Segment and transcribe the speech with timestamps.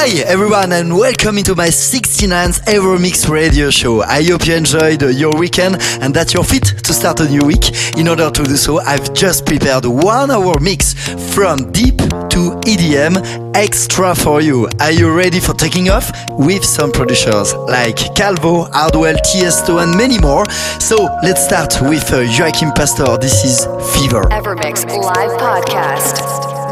[0.00, 4.02] Hi everyone and welcome into my 69th Evermix radio show.
[4.02, 7.96] I hope you enjoyed your weekend and that you're fit to start a new week.
[7.98, 10.94] In order to do so, I've just prepared one hour mix
[11.34, 14.68] from deep to EDM extra for you.
[14.78, 16.12] Are you ready for taking off?
[16.30, 20.48] With some producers like Calvo, Hardwell, Tiesto and many more.
[20.78, 23.18] So let's start with uh, Joachim Pastor.
[23.18, 24.22] This is Fever.
[24.30, 26.47] Evermix Live Podcast.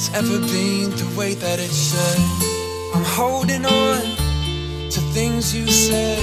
[0.00, 2.20] that's ever been the way that it should.
[2.94, 4.00] I'm holding on
[4.88, 6.18] to things you said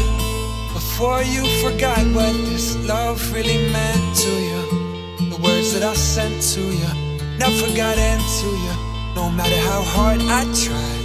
[0.73, 5.29] before you forgot what this love really meant to you.
[5.29, 6.89] The words that I sent to you
[7.37, 8.73] never got into you,
[9.13, 10.96] no matter how hard I tried.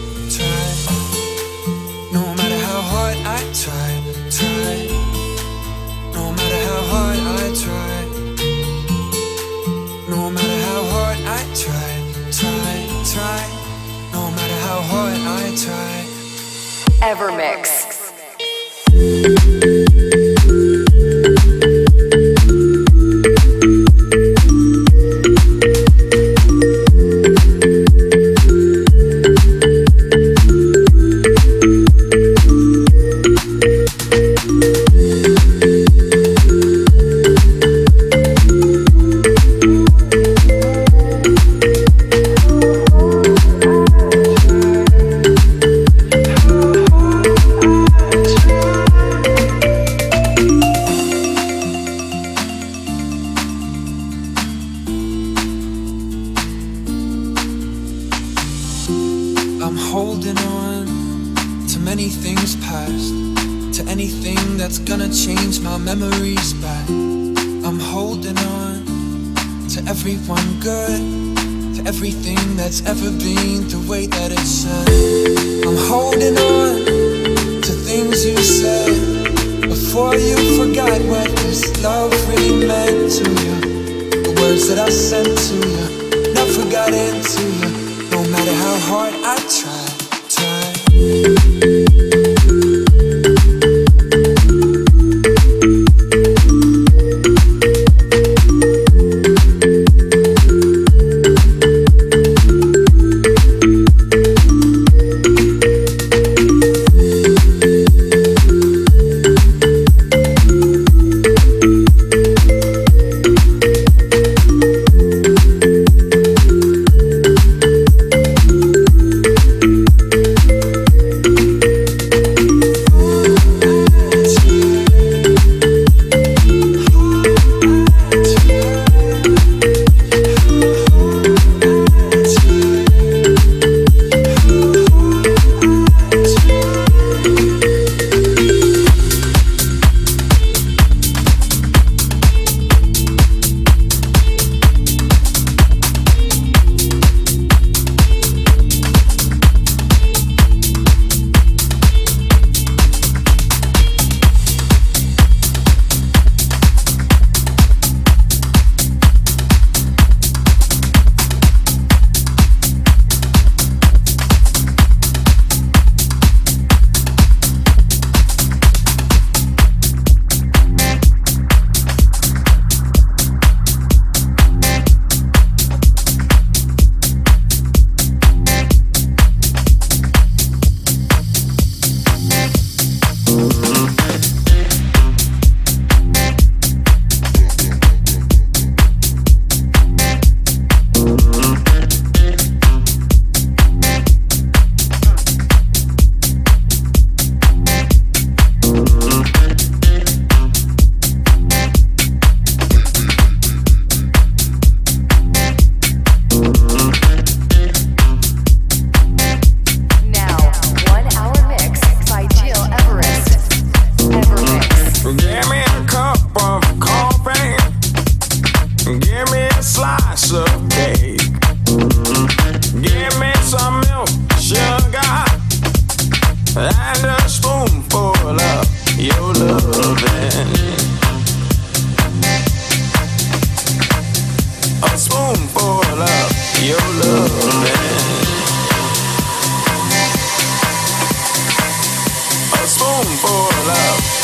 [17.02, 17.81] Evermix.
[17.81, 17.81] Evermix.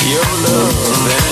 [0.09, 1.28] your love.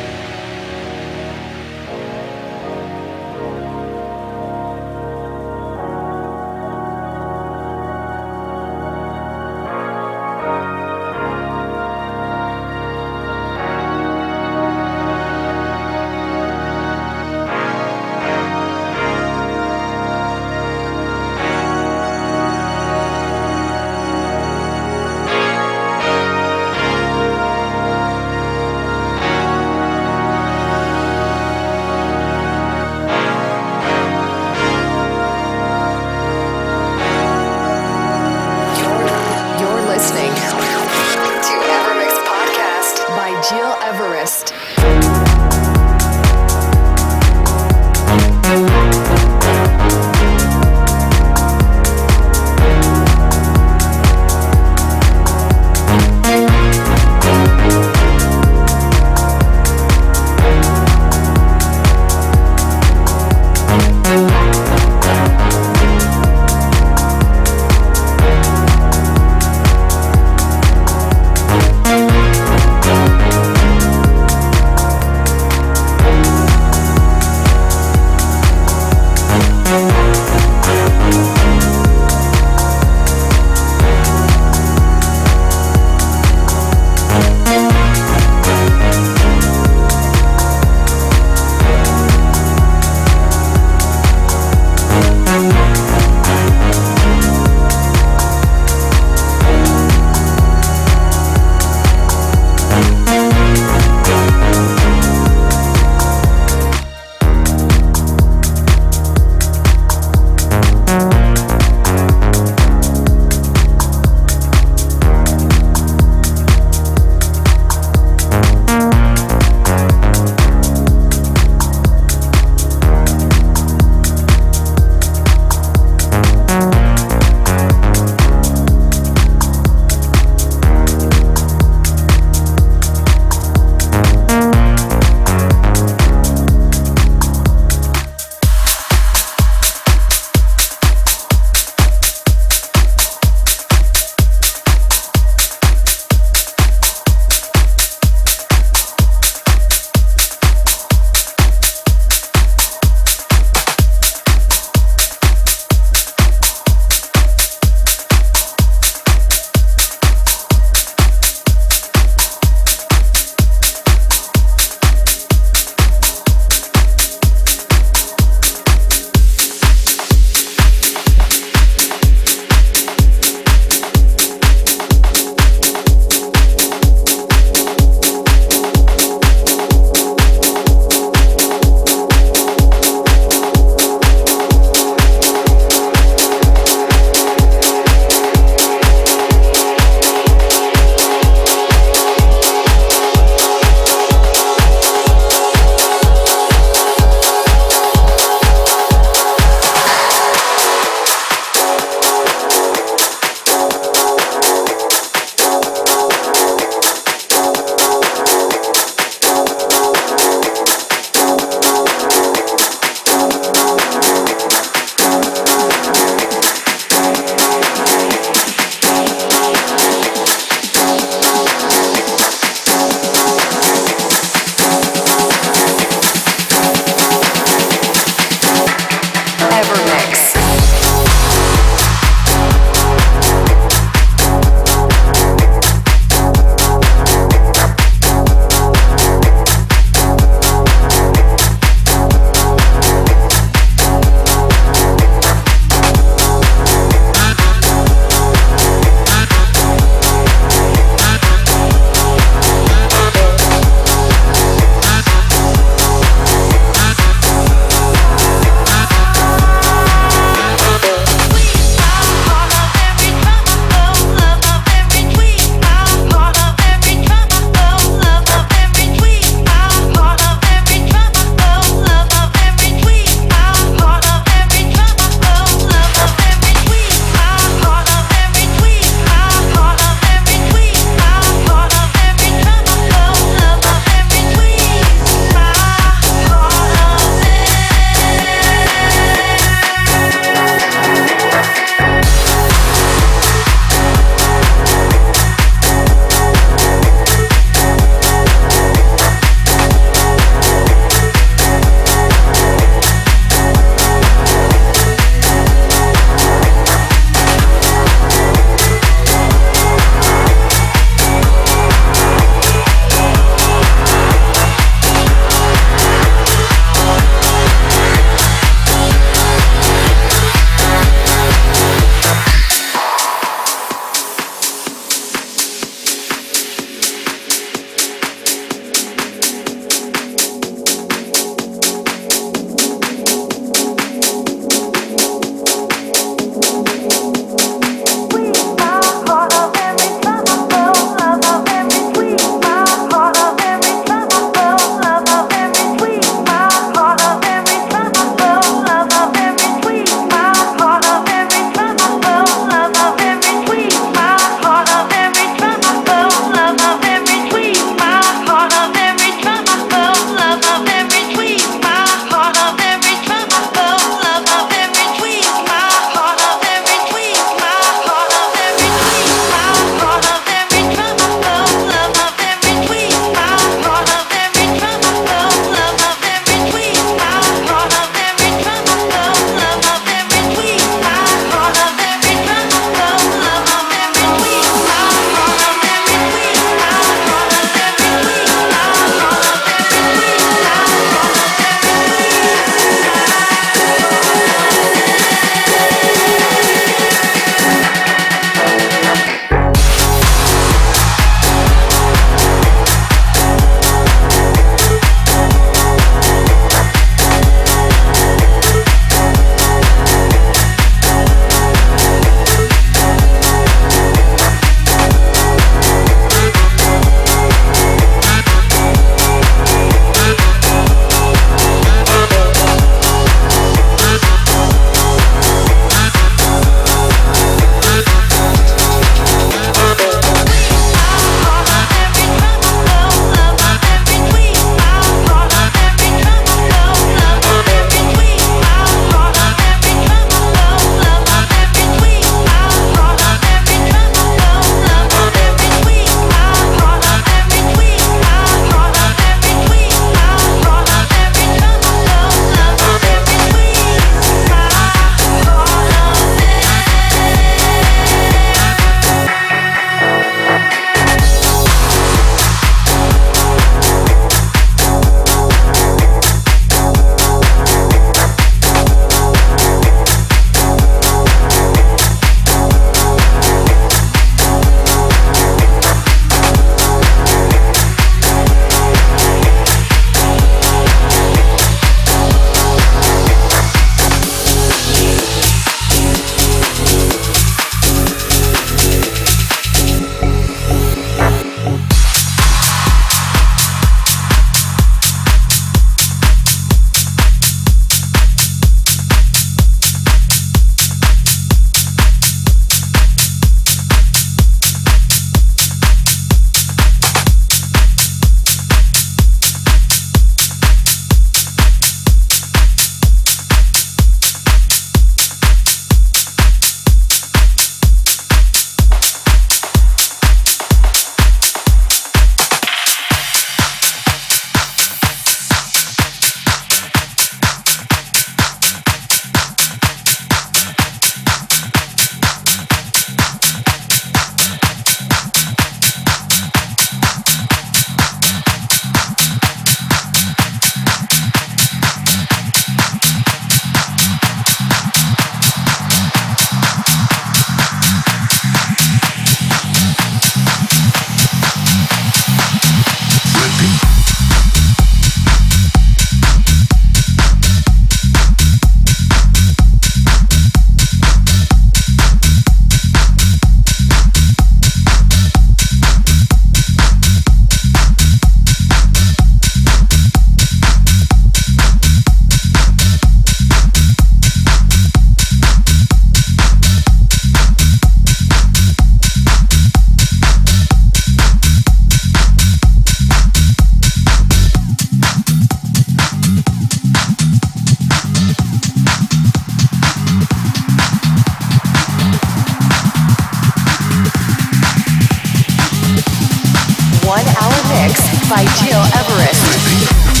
[598.11, 600.00] By Gil Everest.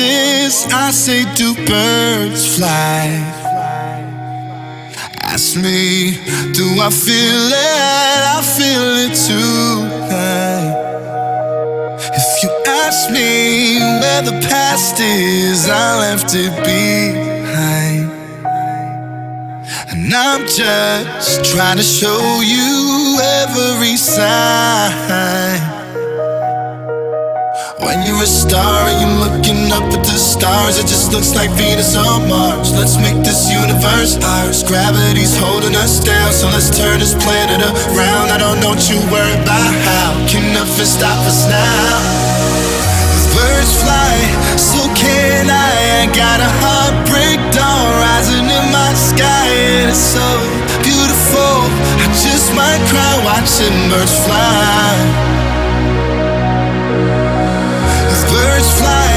[0.00, 3.08] I say, do birds fly?
[5.22, 6.12] Ask me,
[6.52, 8.22] do I feel it?
[8.24, 10.88] I feel it tonight.
[12.14, 18.10] If you ask me where the past is, I left it behind.
[19.90, 25.77] And I'm just trying to show you every sign.
[27.78, 31.50] When you're a star and you're looking up at the stars, it just looks like
[31.54, 32.74] Venus or Mars.
[32.74, 34.66] Let's make this universe ours.
[34.66, 38.34] Gravity's holding us down, so let's turn this planet around.
[38.34, 40.26] I don't know what you worry about how.
[40.26, 42.38] Can nothing stop us now?
[43.38, 44.14] birds fly,
[44.58, 46.02] so can I.
[46.02, 49.46] I got a heartbreak dawn rising in my sky,
[49.78, 50.26] and it's so
[50.82, 51.62] beautiful.
[52.02, 55.17] I just might cry watching birds fly.
[58.58, 59.07] Birds fly,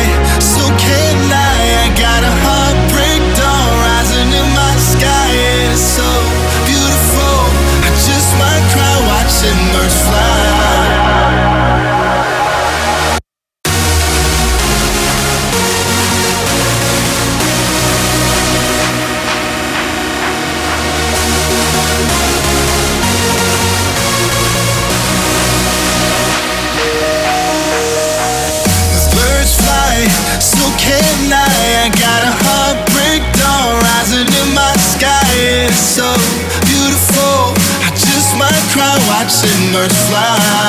[39.72, 40.61] watching birds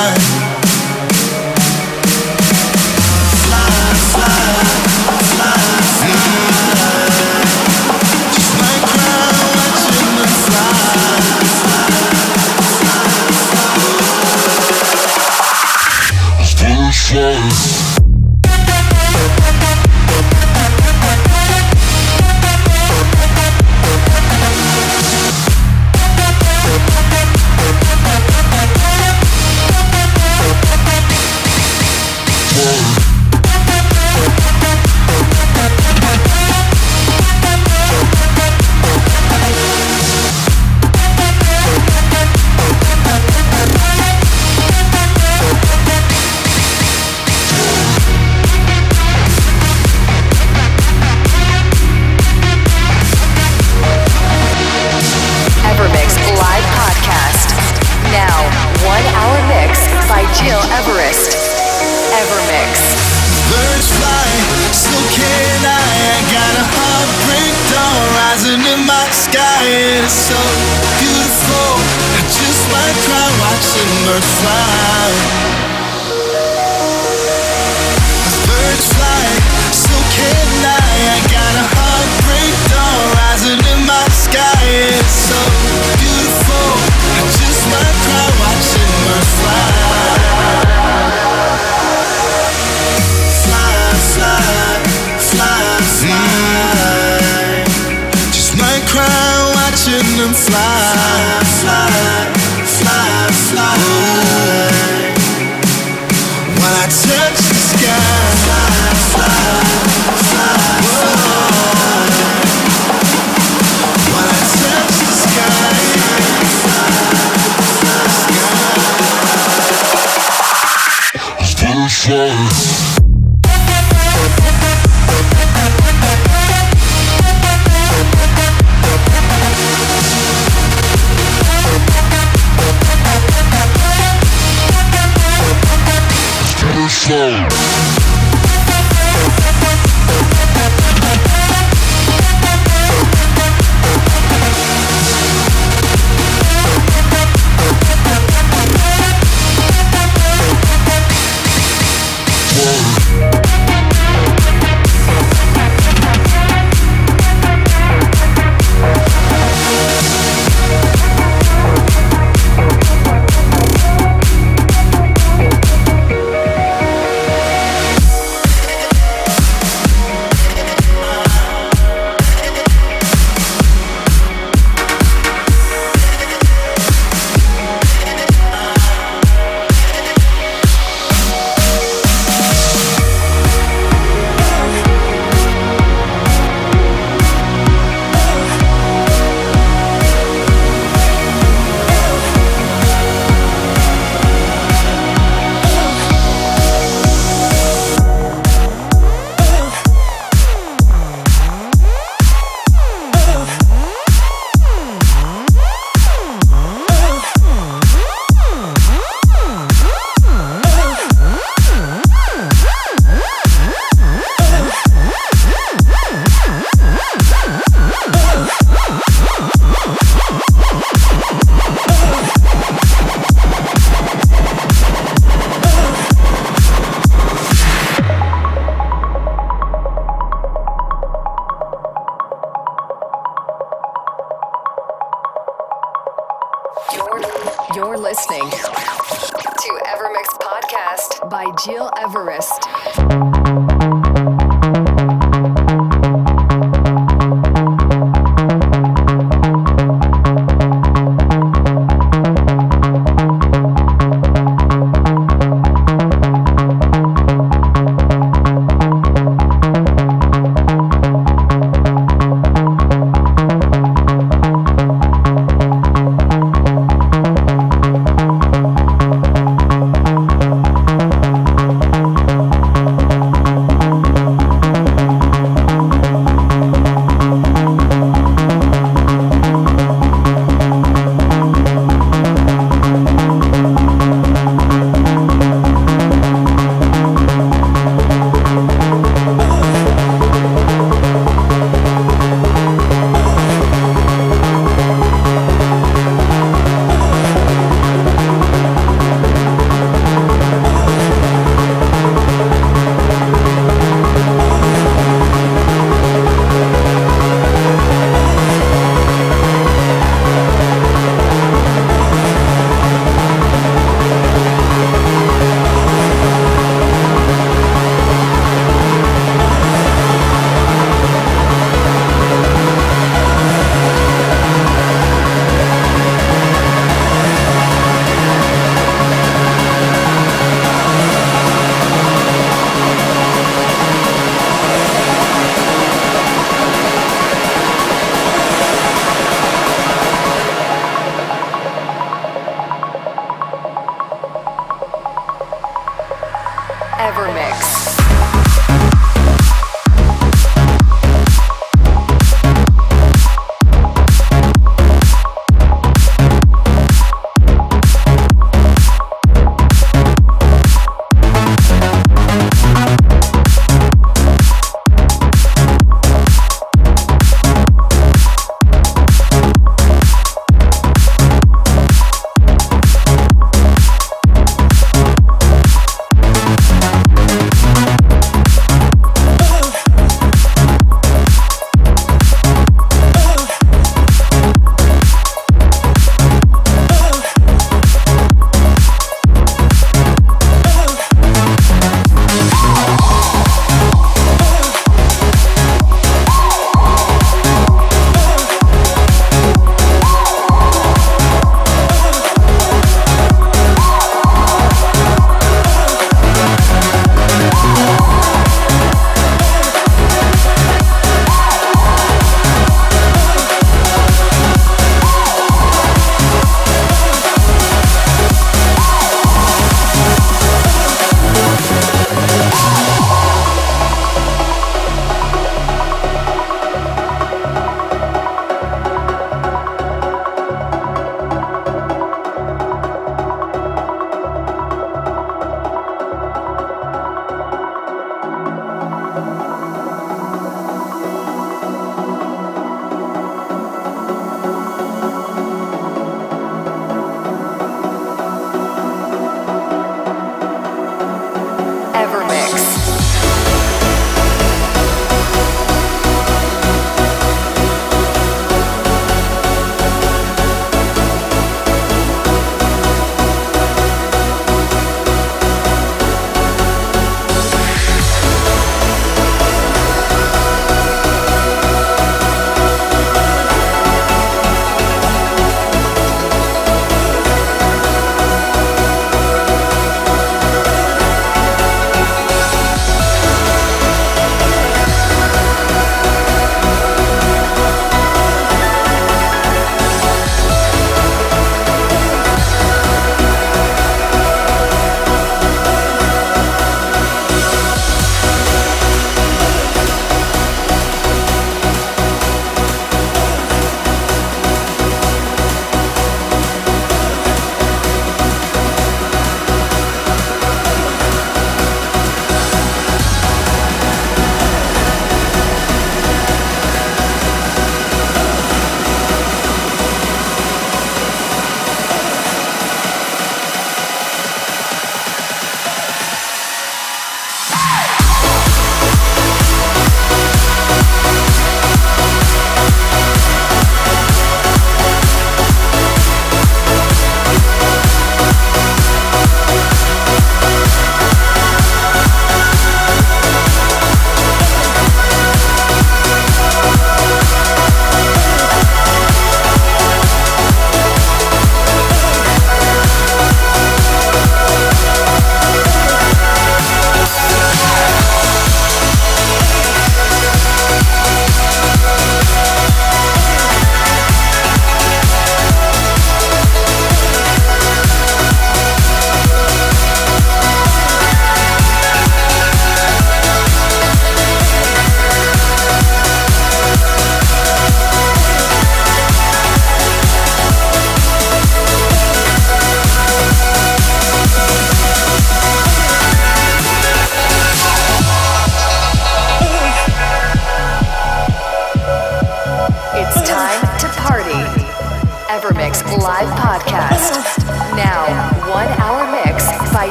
[103.63, 103.92] fly,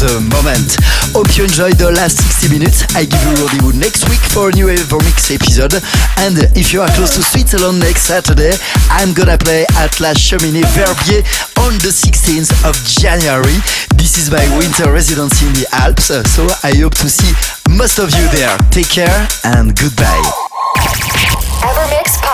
[0.00, 0.80] the moment.
[1.12, 2.88] Hope you enjoyed the last 60 minutes.
[2.96, 5.76] I give you rendezvous next week for a new Evermix episode.
[6.16, 8.56] And if you are close to Switzerland next Saturday,
[8.88, 11.20] I'm gonna play at La Cheminée Verbier
[11.60, 13.60] on the 16th of January.
[14.00, 17.32] This is my winter residency in the Alps, so I hope to see
[17.68, 18.56] most of you there.
[18.72, 20.39] Take care and goodbye.